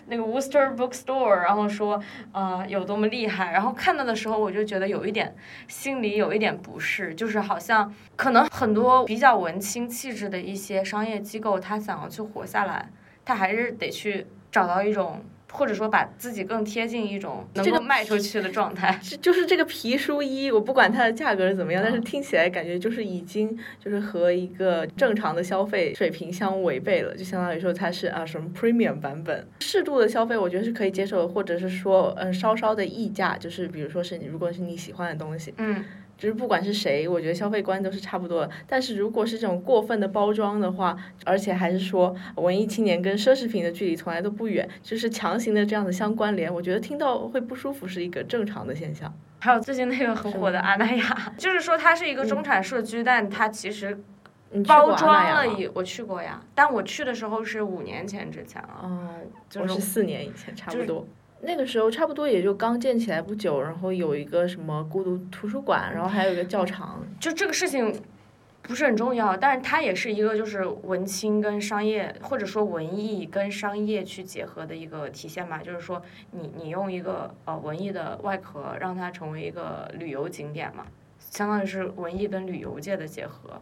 [0.07, 2.03] 那个 Wooster Bookstore，然后说
[2.33, 5.33] 呃有多么厉害，然后看到的时候我就觉得有一点
[5.69, 12.89] 心里有一点不适，就是好像可能很多比较文青气质的一些商业机构，他想要去活下来，
[13.23, 15.23] 他还是得去找到一种。
[15.55, 35.83] 或者说把自己更贴近一种能够卖出去的状态， 就是这个皮书衣，我不管它的价格是怎么样，但是听起来感觉就是已经就是和一个正常的消费水平相违背了，就相当于说它是啊什么 premium 版本，适度的消费我觉得是可以接受，或者是说嗯稍稍的溢价，就是比如说是你如果是你喜欢的东西，嗯。
[36.17, 38.49] 就是不管是谁，我觉得消费观都是差不多的。
[38.67, 49.13] 但是如果是这种过分的包装的话，而且还是说文艺青年跟奢侈品的距离从来都不远，就是强行的这样的相关联，我觉得听到会不舒服是一个正常的现象。
[49.39, 53.95] 还有最近那个很火的阿那亚， 就是说它是一个中产社区，但它其实
[54.65, 59.09] 包装了一，我去过呀，但我去的时候是五年前之前了，哦，
[59.49, 61.05] 就是四年以前差不多。
[61.45, 67.05] 那个时候差不多也就刚建起来不久，然后有一个什么孤独图书馆，然后还有一个教场。
[67.19, 68.01] 就这个事情
[68.61, 75.61] 不是很重要，但是它也是一个就是文青跟商业或者说文艺跟商业去结合的一个体现嘛。
[75.61, 80.85] 就是说你你用一个呃文艺的外壳让它成为一个旅游景点嘛，
[81.19, 83.61] 相当于是文艺跟旅游界的结合。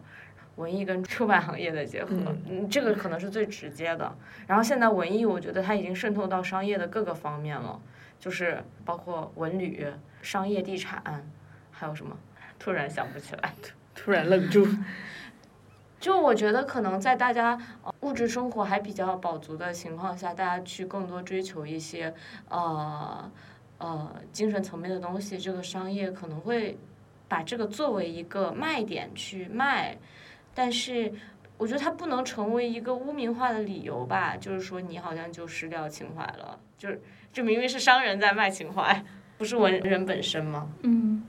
[0.55, 2.11] 文艺跟出版行业的结合，
[2.47, 4.15] 嗯，这个可能是最直接的。
[4.45, 7.81] 然后现在文艺，我觉得它已经渗透到商业的各个方面了，
[8.19, 9.85] 就是包括文旅、
[10.21, 11.25] 商业地产，
[11.71, 12.15] 还有什么？
[12.59, 13.53] 突然想不起来，
[13.95, 14.67] 突然愣住。
[15.99, 17.57] 就我觉得，可能在大家
[18.01, 22.13] 物质生活还比较饱足的情况下，大家去更多追求一些
[22.49, 23.31] 呃
[23.79, 26.77] 呃精神层面的东西，这个商业可能会
[27.27, 29.97] 把这个作为一个卖点去卖。
[30.53, 31.11] 但是，
[31.57, 34.35] 我觉得它不能成为一个污名化的理由吧？
[34.37, 39.03] 就是说，你好像就失掉情怀了，就是这明明是商人在卖情怀，
[39.37, 40.69] 不是文人本身吗？
[40.81, 41.23] 嗯，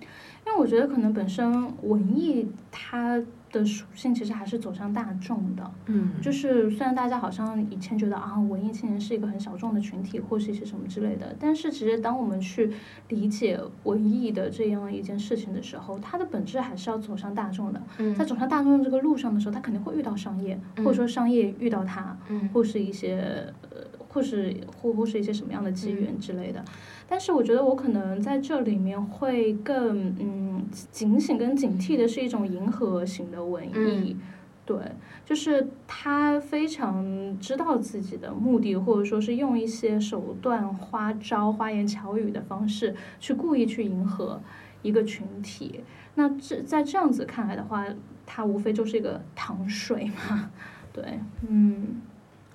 [0.47, 3.23] 因为我觉得可能本身文艺它。
[3.55, 12.73] 的属性其实还是走向大众的，嗯，就是虽然大家好像以前觉得啊，文艺青年是一个很小众的群体，或是一些什么之类的，但是其实当我们去
[13.09, 17.81] 理解文艺的这样一件事情的时候，它的本质还是要走向大众的。
[18.19, 22.17] 在走向大众的这个路上的时候，它肯定会遇到商业，或者说商业遇到他，
[22.53, 26.65] 或是一些呃，或是或或是一些什么样的机缘之类的。
[27.07, 34.17] 但是我觉得我可能在这里面会更嗯警醒跟警惕的是一种迎合型的文艺，
[34.65, 34.77] 对，
[35.25, 44.41] 就是他非常知道自己的目的，或者说是用一些手段、花招、花言巧语的方式去故意去迎合
[44.83, 45.81] 一个群体。
[46.15, 47.85] 那这在这样子看来的话，
[48.25, 50.51] 他无非就是一个糖水嘛，
[50.93, 52.01] 对，嗯，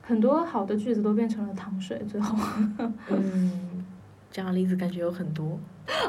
[0.02, 2.36] 很多好的句子都变成了糖水，最后，
[3.12, 3.69] 嗯。
[4.32, 5.60] 这样例子感觉有很多。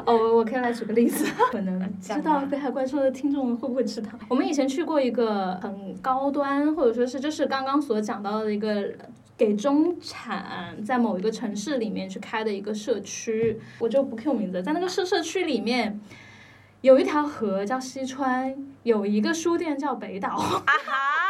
[0.05, 4.11] 哦，我可以来举个例子， 可能知道北海怪兽的听众会不会知道？
[4.29, 8.93] 我们以前去过一个很高端，或者说是就是刚刚所讲到的一个
[9.35, 15.99] 给中产在某一个城市里面去开的一个社区，我就不 Q 名字，在那个社社区里面
[16.81, 20.29] 有一条河叫西川，有一个书店叫北岛。
[20.29, 21.20] 啊哈！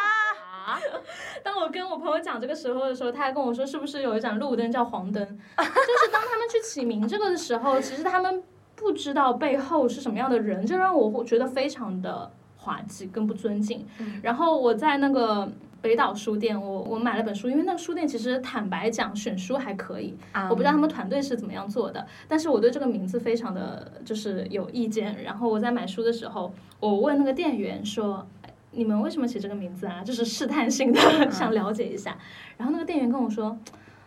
[1.44, 5.24] 当我跟我朋友讲这个时候的时候，他还跟我说，是不是有一盏路灯叫黄灯？
[5.26, 8.44] 就是当他们去起名这个的时候，其实他们
[8.76, 13.86] 不知道背后是什么样的人，这让我觉得非常的滑稽跟不尊敬。
[14.22, 15.50] 然后我在那个。
[15.82, 20.16] 北岛书店，我我买了本书，因为那个书店其实坦白讲选书还可以，
[20.48, 25.24] 我不知道他们团队是怎么样做的，但是我对这个名字非常的就是有意见。
[25.24, 28.24] 然后我在买书的时候，我问那个店员说
[28.72, 31.00] ：“你们为什么起这个名字啊？”就是试探性的
[31.32, 32.18] 想了解一下。
[32.58, 33.58] 然后那个店员跟我说：“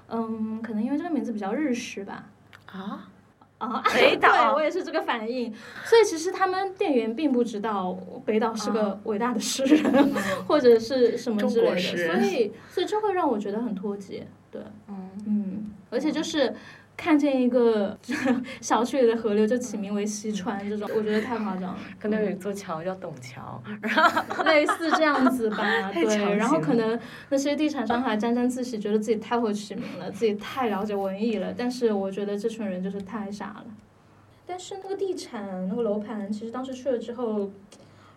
[0.09, 2.27] 嗯，可能因为这个名字比较日式吧。”
[2.67, 3.09] 啊。
[3.59, 5.51] 啊，北岛， 我也是这个反应。
[5.85, 7.97] 所以其实他们店员并不知道
[8.27, 10.13] 北岛是个伟大的诗人，
[10.47, 11.79] 或者是什么之类的。
[11.79, 14.27] 所以，所以这会让我觉得很脱节。
[14.51, 16.53] 对，嗯嗯，而且就是。
[16.97, 17.97] 看见一个
[18.61, 21.79] 小区里的河流就起名为西川，这种我觉得太夸张了。
[22.01, 23.63] 可能有一座桥叫董桥，
[24.45, 25.59] 类似这样子吧。
[25.93, 26.99] 对，然后可能
[27.31, 31.53] 那些地产商还沾沾自喜，觉得自己太会取名了，自己太了解文艺了。
[31.57, 33.67] 但是我觉得这群人就是太傻了。
[34.47, 37.51] 但是那个地产那个楼盘，其实当时去了之后，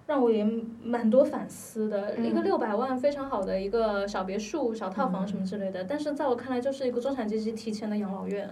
[0.08, 0.44] 让我也
[0.84, 2.18] 蛮多反思的。
[2.18, 8.50] 一个六百万非常好的一个小别墅、小套房什么之类的，但是在我看来就是一个中产阶级提前的养老院。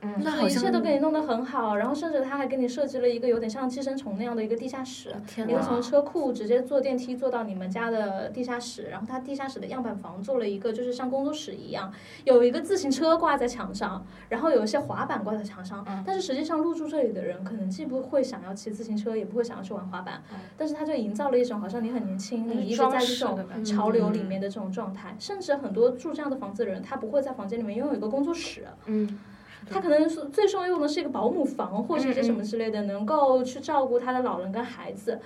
[0.00, 11.92] 嗯，一切都给你弄得很好，然后甚至他还给你设计了一个有点像寄生虫那样的一个地下室，你能从车库直接坐电梯坐到你们家的地下室，然后他地下室的样板房做了一个就是像工作室一样，
[12.24, 20.22] 有一个自行车挂在墙上，然后有一些滑板挂在墙上，但是实际上入住这里的人可能既不会想要骑自行车，也不会想要去玩滑板，
[20.56, 29.18] 但是他就营造了一种好像你很年轻，你一直在这种潮流里面的这种状态，甚至很多住这样的房子的人，他不会在房间里面拥有一个工作室，嗯。
[29.66, 35.18] 他可能是最受用的是一个保姆房或者一些什么之类的，能够去照顾他的老人跟孩子。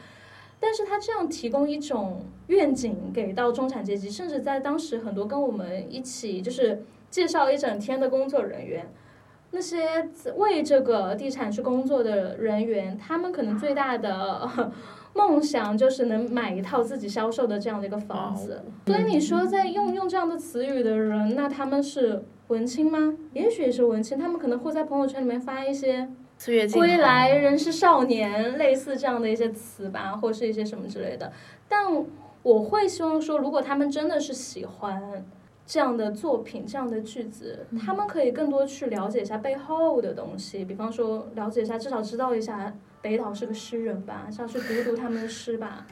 [0.58, 8.88] 但是他这样提供一种愿景给到中产阶级，甚至在当时很多跟我们一起就是介绍一整天的工作人员，
[9.50, 14.48] 那些为这个地产去工作的人员，他们可能最大的
[15.14, 18.62] 梦想就是能买一套自己销售的这样的一个房子。
[18.86, 22.24] 所以你说在用用这样的词语的人，那他们是。
[22.52, 23.16] 文青吗？
[23.32, 26.06] 也许也是文青，他们可能会在朋友圈里面发一些
[26.74, 31.32] “归来仍是少年”类似这样的一些词吧，或是一些什么之类的。
[31.66, 31.86] 但
[32.42, 35.24] 我会希望说，如果他们真的是喜欢
[35.64, 45.86] 这样的作品、这样的句子，他们可以更多去了解一下背后的东西，比方说了解一下，至少知道一下北岛是个诗人吧，想去读读他们的诗吧。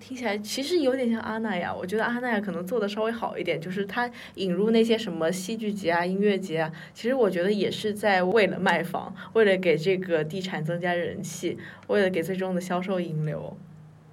[0.00, 11.58] 听起来其实有点像阿那亚，我觉得阿那亚可能做的稍微好一点，就是他引入那些什么戏剧节啊、音乐节啊，其实我觉得也是在为了卖房，为了给这个地产增加人气，
[11.88, 13.56] 为了给最终的销售引流。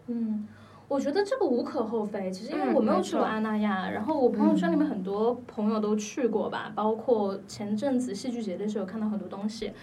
[0.08, 0.48] 嗯。
[0.88, 9.74] 我觉得这个无可厚非，其实因为我没有去过阿那亚，然后我朋友圈里面很多朋友都去过吧，包括前阵子戏剧节的时候看到很多东西。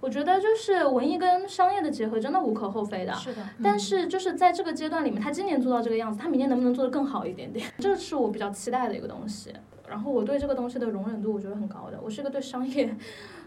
[0.00, 3.12] 我觉得就是文艺跟商业的结合真的无可厚非的。
[3.14, 3.42] 是的。
[3.62, 7.66] 但是就是在这个阶段里面，他今年做到这个样子，他明年能不能做得更好一点点？
[7.78, 9.52] 这是我比较期待的一个东西。
[9.88, 12.96] 然后我对这个东西的容忍度我觉得很高的，我是个对商业。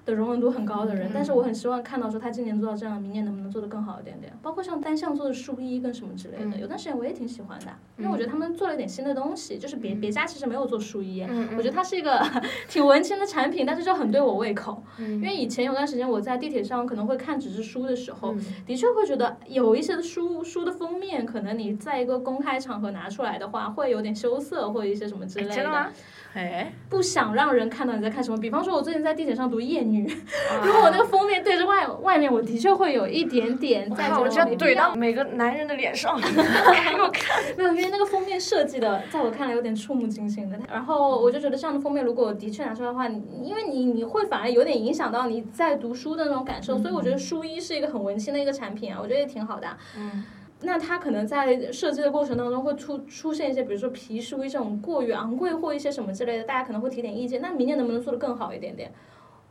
[0.05, 4.31] 的容忍度很高的人，但是我很希望看到说他今年做到这样，明年能不能做得更好一点点？
[4.41, 7.65] 包括像单向做的书衣跟什么之类的，有段时间我也挺喜欢的，
[7.97, 11.25] 因为我觉得他们做了一点新的东西，就是别别家其实没有做书衣，
[11.57, 12.21] 我觉得它是一个
[12.69, 14.83] 挺文青的产品，但是就很对我胃口。
[14.99, 18.35] 因为以前有段时间我在地铁上可能会看纸质书的时候，
[18.65, 25.91] 的确会觉得有一些书书的封面，可能你在一个公开场合拿出来的话，会有点羞涩或者一些什么之类的。
[26.33, 28.37] 哎，不想让人看到你在看什么。
[28.37, 36.19] 比方说，我最近在地铁上读《夜女》，如果我那个封面对着外外面，我的确会有一点点在这里怼到每个男人的脸上。
[36.19, 40.59] 给我看，没有，因为那个封面设计的，在我看来有点触目惊心的。
[40.71, 49.67] 然后我就觉得这样的封面，如果的确拿出来的话，因为你你会反而有点影响到你在读书的那种感受，所以我觉得书衣是一个很文青的一个产品啊，我觉得也挺好的。
[49.97, 50.23] 嗯。
[50.61, 57.41] 那它可能在设计的过程当中会出出现一些，比如说皮书这种过于昂贵或一些什么之类的，大家可能会提点意见。
[57.41, 58.91] 那明年能不能做得更好一点点？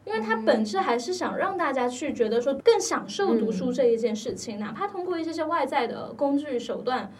[0.05, 7.11] 因为它本质还是想让大家去觉得说更享受读书这一件事情，哪怕通过一些些外在的工具手段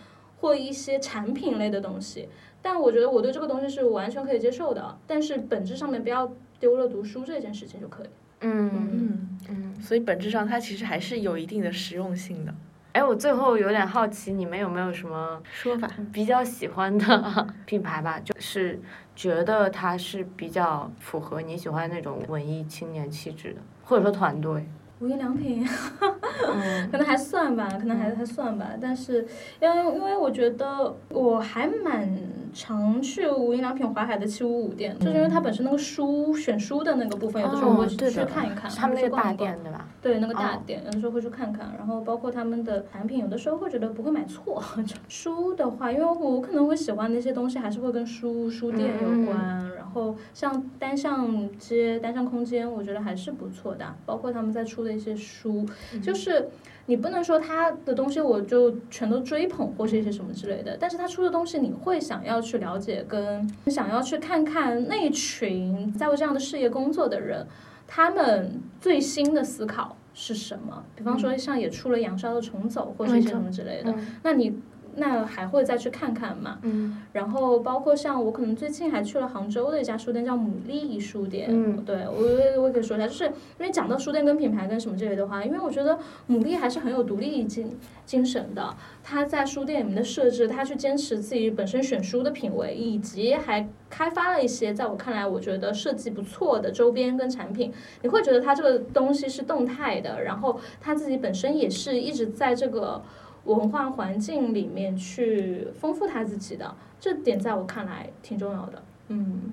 [0.41, 2.29] 或一些产品类的东西。
[2.61, 8.07] 但我觉得我对这个东西是完全可以接受的，但是本质上面不要丢了读书这件事情就可以。
[8.41, 12.55] 嗯嗯嗯，所以本质上它其实还是有一定的实用性的。
[12.95, 18.21] 哎，我最后有点好奇，你们有没有什么说法比较喜欢的 品牌吧？
[18.21, 18.81] 就是
[19.17, 24.65] 觉得它是比较符合你喜欢那种文艺青年气质的，或者说团队。
[25.05, 25.63] 无印良品，
[26.55, 28.71] 嗯可能还算吧，可能还还算吧。
[28.81, 29.27] 但是，
[29.61, 32.09] 因为因为我觉得我还蛮
[32.55, 39.87] 常去无印良品淮海的七五五店，就是因为它本身那个书选书的那个部分，有的时候我会去看一看，是他们那个大店对吧？
[40.01, 44.63] 对那个大哦店，有的时候会去看看，然后包括他们的产品，有的时候会觉得不会买错。
[45.09, 49.71] 书的话，因为我可能会喜欢的一些东西，还是会跟书书店有关。
[49.95, 55.65] 然后像单向街、单向空间，我觉得还是不错的，包括他们在出的一些书，
[56.03, 56.49] 就是。
[56.87, 67.47] 你不能说他的东西我就全都追捧或是一些什么之类的，但是他出的东西你会想要去了解，跟想要去看看那群在为这样的事业工作的人，
[67.87, 70.85] 他们最新的思考是什么？
[70.95, 74.55] 比方说像也出了杨逍的重走或是一些什么之类的，嗯那你
[74.97, 76.59] 那还会再去看看嘛？
[76.63, 81.49] 嗯然后包括像我可能最近还去了杭州的一家书店，叫牡蛎书店。
[81.51, 82.13] 嗯对我
[82.57, 83.33] 我我可以说一下，就是因
[83.67, 88.75] 为讲到书店跟品牌跟什么之类的话，因为我觉得牡蛎还是很有独立精精神的。
[89.03, 97.73] 他在书店里面的设置，他去坚持自己本身选书的品味，以及还开发了一些在我看来我觉得设计不错的周边跟产品。
[98.03, 103.03] 你会觉得他这个东西是动态的，然后他自己本身也是一直在这个。
[103.45, 108.83] 文化环境里面去丰富他自己的，这点在我看来挺重要的。
[109.09, 109.53] 嗯，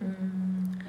[0.00, 0.80] 嗯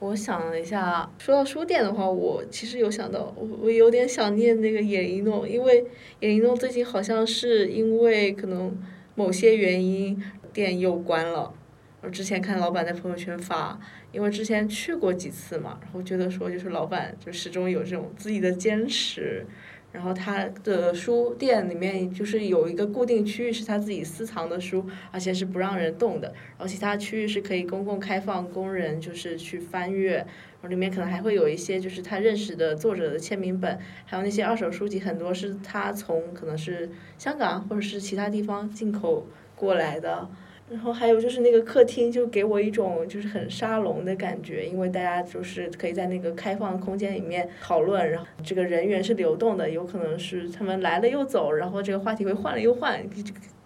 [0.00, 5.86] 我想了一下，说到书店的话，我其实有想到，我我有点想念那个野一诺，因为
[6.20, 8.76] 野一诺最近好像是因为可能
[9.14, 11.54] 某些原因店又关了。
[12.02, 13.80] 我之前看老板在朋友圈发，
[14.12, 19.46] 因为之前去过几次嘛，然后觉得说就是老板就始终有这种自己的坚持，
[19.94, 26.26] 然后他的书店里面就是有一个固定区域是他自己私藏的书，而且是不让人动的，
[26.58, 39.24] 然后其他区域是可以公共开放工人就是去翻阅，然后里面可能还会有一些就是他认识的作者的签名本，还有那些二手书籍，很多是他从可能是香港或者是其他地方进口
[39.54, 40.28] 过来的。
[40.70, 52.98] 然后还有就是那个客厅，就给我一种就是很沙龙的感觉，因为大家就是可以在那个开放空间里面讨论，然后这个人员是流动的，有可能是他们来了又走，然后这个话题会换了又换，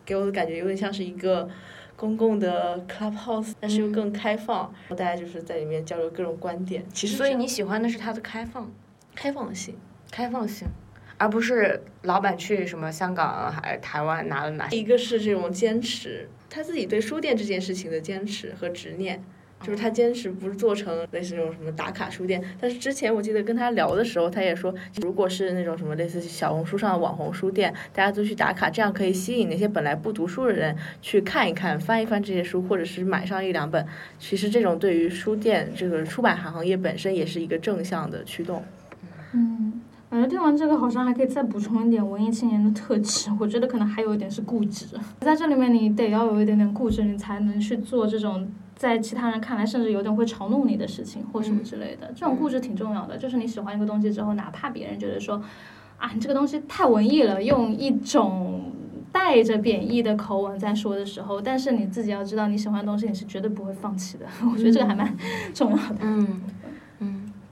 [0.05, 1.49] 给我的感觉有点像是一个
[1.95, 6.85] 公共的 clubhouse，但是又更开放，大家就是在里面交流各种观点。
[6.93, 8.71] 其实所以你喜欢的是它的开放，
[9.15, 9.77] 开放性，
[10.11, 10.67] 开放性，
[11.17, 19.23] 而不是老板去什么香港还是台湾拿了哪一个是这种坚持，他自己对书店这件事情的坚持和执念。
[19.61, 24.73] 就是他坚持不是做成类似那种什么打卡书店，但是之前我记得跟他聊的时候，他也说，
[25.03, 33.85] 如果是那种什么类似小红书上的网红书店，大家都去打卡，这样可以吸引那些本来不读书的人去看一看、翻一翻这些书，或者是买上一两本。
[34.21, 38.65] 其实这种对于书店这个出版行业本身也是一个正向的驱动。
[39.33, 39.78] 嗯，感
[40.29, 44.87] 觉听完这个好像还可以再补充一点文艺青年的特质，我觉得可能还有一点是固执，
[45.21, 48.47] 在这里面你得要有一点点固执，你才能去做这种。
[48.77, 53.19] 在其他人看来，甚至有点会嘲弄你的事情或什么之类的，这种固执挺重要的。
[53.19, 55.43] 就是你喜欢一个东西之后，哪怕别人觉得说，
[55.99, 58.71] 啊，你这个东西太文艺了，用一种
[59.11, 64.27] 带着贬义的口吻在说的时候，但是你自己要知道，你喜欢的东西你是绝对不会放弃的。
[64.49, 65.13] 我觉得这个还蛮
[65.53, 65.97] 重要的。
[66.03, 66.41] 嗯嗯，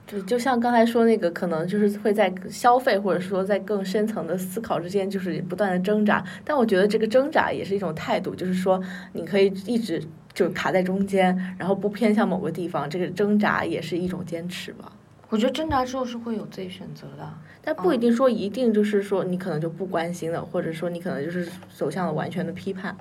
[0.07, 6.23] 就就像刚才说那个，可能就是会在消费或者说在更深层的思考之间，就是不断的挣扎。
[6.45, 8.81] 但我觉得这个挣扎也是一种态度，就是说
[9.11, 10.01] 你可以一直
[10.33, 14.89] 就卡在中间，然后不偏向某个地方，这个挣扎也是一种坚持吧。
[15.29, 21.45] 我觉得挣扎之后是会有自己选择的，但不一定说一定就是说你可能就不关心了，或者说你可能就是
[21.75, 22.95] 走向了完全的批判。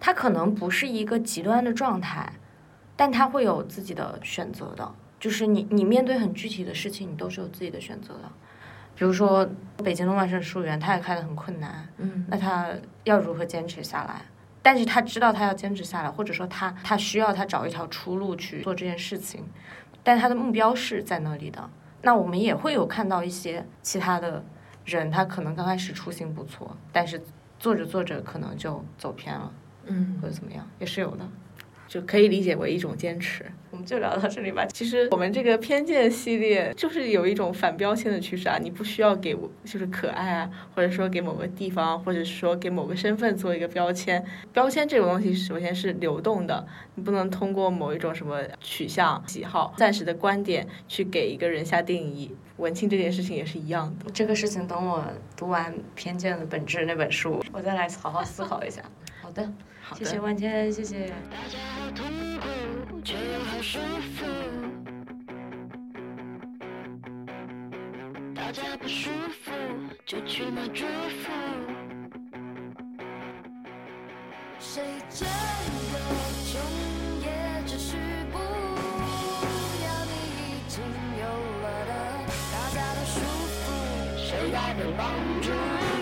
[0.00, 2.32] 它可能不是一个极端的状态，
[2.96, 4.90] 但它会有自己的选择的。
[5.20, 8.32] 就是你你面对很具体的事情，你都是有自己的选择的。
[8.96, 9.48] 比如说
[9.84, 12.68] 北京的万盛书园，它也开得很困难，嗯，那他
[13.04, 14.22] 要如何坚持下来？
[14.62, 19.44] 但是他知道他要坚持下来，或者说他他需要他找一条出路去做这件事情，
[20.02, 21.70] 但他的目标是在那里的。
[22.02, 24.44] 那我们也会有看到一些其他的
[24.84, 27.22] 人，他可能刚开始初心不错，但是
[27.58, 29.52] 做着做着可能就走偏了，
[29.86, 31.26] 嗯，或者怎么样，也是有的。
[31.88, 33.50] 就可以理解为一种坚持。
[33.84, 34.66] 就聊到这里吧。
[34.66, 44.24] 其实我们这个偏见系列就是有一种反标签的趋势啊，你不需要给我就是可爱啊，或者说给某个地方，或者说给某个身份做一个标签。
[44.52, 52.34] 标签这种东西首先是流动的，你不能通过某一种什么取向、喜好、暂时的观点去给一个人下定义。
[52.56, 54.10] 文青这件事情也是一样的。
[54.12, 55.02] 这个事情等我
[55.34, 58.82] 读完《偏见的本质》那本书，我再来好好思考一下。
[59.30, 61.06] 好的，好的谢谢万千，谢谢。
[61.30, 62.04] 大家好痛
[62.40, 63.78] 苦，却又好舒
[64.16, 64.26] 服。
[68.34, 69.08] 大家不舒
[69.44, 69.52] 服
[70.04, 71.30] 就去买祝福。
[74.58, 75.94] 谁真的
[76.50, 76.60] 穷
[77.20, 77.96] 也只是
[78.32, 78.38] 不
[79.86, 80.12] 要你
[80.42, 80.82] 已经
[81.20, 81.24] 有
[81.62, 81.92] 了的
[82.50, 83.62] 大家都舒服，
[84.16, 85.06] 谁来的帮
[85.40, 85.99] 助？